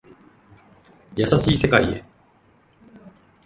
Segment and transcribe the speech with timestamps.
[1.15, 2.03] 優しい世界へ